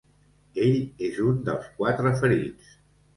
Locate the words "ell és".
0.67-1.19